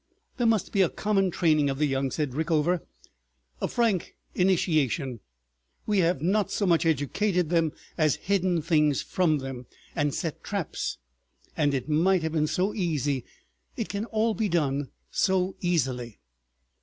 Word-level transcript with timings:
"There 0.37 0.47
must 0.47 0.71
be 0.71 0.81
a 0.81 0.89
common 0.89 1.29
training 1.29 1.69
of 1.69 1.77
the 1.77 1.85
young," 1.85 2.09
said 2.09 2.31
Richover; 2.33 2.81
"a 3.61 3.67
frank 3.67 4.15
initiation. 4.33 5.19
We 5.85 5.99
have 5.99 6.23
not 6.23 6.49
so 6.49 6.65
much 6.65 6.87
educated 6.87 7.51
them 7.51 7.71
as 7.99 8.15
hidden 8.15 8.63
things 8.63 9.03
from 9.03 9.37
them, 9.37 9.67
and 9.95 10.11
set 10.11 10.43
traps. 10.43 10.97
And 11.55 11.75
it 11.75 11.87
might 11.87 12.23
have 12.23 12.31
been 12.31 12.47
so 12.47 12.73
easy—it 12.73 13.89
can 13.89 14.05
all 14.05 14.33
be 14.33 14.49
done 14.49 14.89
so 15.11 15.55
easily." 15.61 16.19